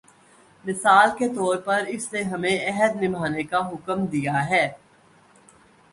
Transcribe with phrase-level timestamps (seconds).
[0.65, 4.67] مثال کے طور پر اس نے ہمیں عہد نبھانے کا حکم دیا ہے۔